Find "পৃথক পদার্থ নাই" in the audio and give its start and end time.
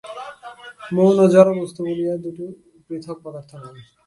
2.87-3.73